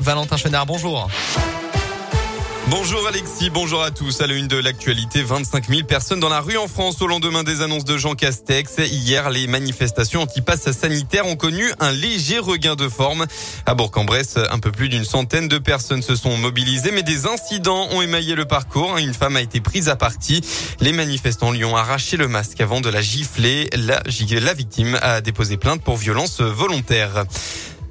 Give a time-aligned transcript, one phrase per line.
[0.00, 1.08] Valentin Chenard, bonjour.
[2.68, 4.20] Bonjour Alexis, bonjour à tous.
[4.20, 7.42] À la une de l'actualité, 25 000 personnes dans la rue en France au lendemain
[7.42, 8.78] des annonces de Jean Castex.
[8.78, 13.26] Hier, les manifestations anti-pass sanitaires ont connu un léger regain de forme.
[13.66, 17.88] À Bourg-en-Bresse, un peu plus d'une centaine de personnes se sont mobilisées, mais des incidents
[17.90, 18.96] ont émaillé le parcours.
[18.98, 20.40] Une femme a été prise à partie.
[20.80, 23.68] Les manifestants lui ont arraché le masque avant de la gifler.
[23.76, 24.00] La,
[24.40, 27.24] la victime a déposé plainte pour violence volontaire.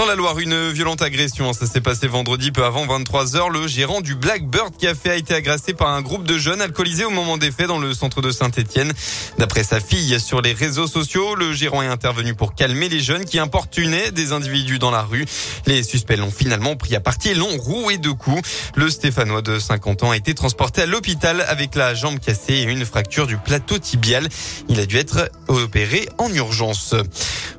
[0.00, 1.52] Dans la Loire, une violente agression.
[1.52, 3.50] Ça s'est passé vendredi peu avant 23 heures.
[3.50, 7.10] Le gérant du Blackbird Café a été agressé par un groupe de jeunes alcoolisés au
[7.10, 8.94] moment des faits dans le centre de Saint-Etienne.
[9.36, 13.26] D'après sa fille sur les réseaux sociaux, le gérant est intervenu pour calmer les jeunes
[13.26, 15.26] qui importunaient des individus dans la rue.
[15.66, 18.40] Les suspects l'ont finalement pris à partie et l'ont roué de coups.
[18.76, 22.62] Le Stéphanois de 50 ans a été transporté à l'hôpital avec la jambe cassée et
[22.62, 24.30] une fracture du plateau tibial.
[24.70, 26.94] Il a dû être opéré en urgence.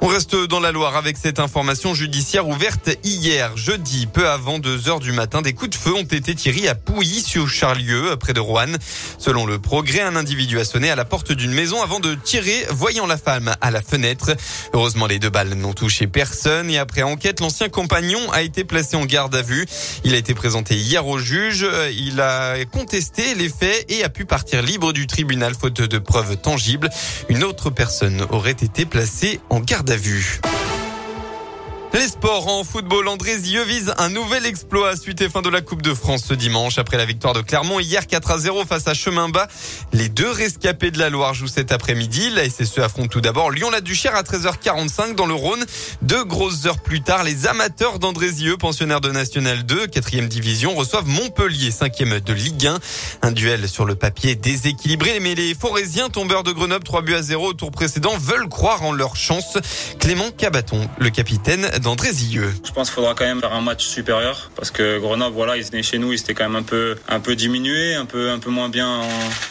[0.00, 4.88] On reste dans la Loire avec cette information judiciaire ouverte hier, jeudi, peu avant 2
[4.88, 5.40] heures du matin.
[5.40, 8.66] Des coups de feu ont été tirés à Pouilly sur Charlieu, près de Rouen.
[9.18, 12.66] Selon le progrès, un individu a sonné à la porte d'une maison avant de tirer,
[12.70, 14.36] voyant la femme à la fenêtre.
[14.74, 18.96] Heureusement, les deux balles n'ont touché personne et après enquête, l'ancien compagnon a été placé
[18.96, 19.66] en garde à vue.
[20.04, 21.66] Il a été présenté hier au juge.
[21.92, 26.36] Il a contesté les faits et a pu partir libre du tribunal faute de preuves
[26.36, 26.90] tangibles.
[27.30, 30.40] Une autre personne aurait été placée en garde à vue.
[32.18, 35.82] Les sports en football, Andrézieux vise un nouvel exploit suite et fin de la Coupe
[35.82, 36.76] de France ce dimanche.
[36.78, 39.46] Après la victoire de Clermont hier 4 à 0 face à Chemin Bas,
[39.92, 42.30] les deux rescapés de la Loire jouent cet après-midi.
[42.30, 45.64] La SSE affronte tout d'abord Lyon-la-Duchère à 13h45 dans le Rhône.
[46.02, 51.06] Deux grosses heures plus tard, les amateurs d'Andrézieux, pensionnaires de National 2, 4 division, reçoivent
[51.06, 52.78] Montpellier, 5e de Ligue 1.
[53.22, 57.22] Un duel sur le papier déséquilibré, mais les Forésiens, tombeurs de Grenoble, 3 buts à
[57.22, 59.56] 0 au tour précédent, veulent croire en leur chance.
[60.00, 61.70] Clément Cabaton, le capitaine
[62.64, 65.64] Je pense qu'il faudra quand même faire un match supérieur parce que Grenoble, voilà, ils
[65.64, 68.38] venaient chez nous, ils étaient quand même un peu, un peu diminués, un peu, un
[68.38, 69.02] peu moins bien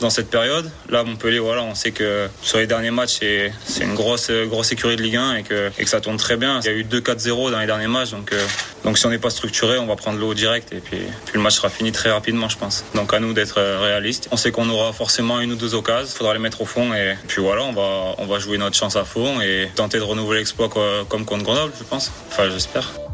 [0.00, 0.70] dans cette période.
[0.88, 4.72] Là, Montpellier, voilà, on sait que sur les derniers matchs, c'est, c'est une grosse, grosse
[4.72, 6.60] écurie de Ligue 1 et que, et que ça tourne très bien.
[6.60, 8.46] Il y a eu 2-4-0 dans les derniers matchs, donc, euh,
[8.84, 11.40] donc si on n'est pas structuré, on va prendre l'eau direct et puis, puis le
[11.40, 12.84] match sera fini très rapidement, je pense.
[12.94, 14.28] Donc à nous d'être euh, réalistes.
[14.30, 16.94] On sait qu'on aura forcément une ou deux occasions, il faudra les mettre au fond
[16.94, 20.04] et puis voilà, on va, on va jouer notre chance à fond et tenter de
[20.04, 20.70] renouveler l'exploit
[21.08, 22.10] comme contre Grenoble, je pense.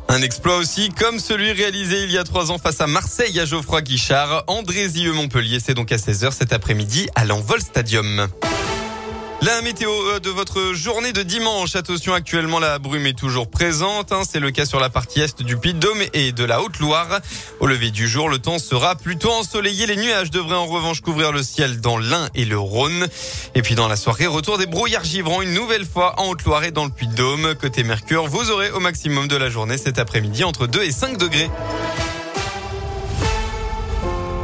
[0.09, 3.47] Un exploit aussi comme celui réalisé il y a trois ans face à Marseille à
[3.47, 4.45] Geoffroy Guichard.
[4.49, 8.29] Andrézieux-Montpellier, c'est donc à 16h cet après-midi à l'Envol Stadium.
[9.45, 11.77] La météo euh, de votre journée de dimanche.
[11.77, 14.11] Attention, actuellement, la brume est toujours présente.
[14.11, 14.23] Hein.
[14.27, 17.21] C'est le cas sur la partie est du Puy-de-Dôme et de la Haute-Loire.
[17.61, 19.85] Au lever du jour, le temps sera plutôt ensoleillé.
[19.87, 23.07] Les nuages devraient en revanche couvrir le ciel dans l'Ain et le Rhône.
[23.55, 26.71] Et puis dans la soirée, retour des brouillards givrants une nouvelle fois en Haute-Loire et
[26.71, 27.55] dans le Puy-de-Dôme.
[27.57, 31.19] Côté Mercure, vous aurez au maximum de la journée cet après-midi entre 2 et 5
[31.19, 31.51] degrés.